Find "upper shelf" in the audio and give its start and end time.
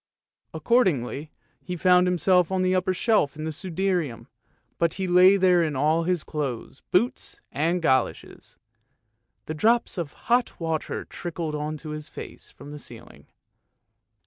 2.73-3.35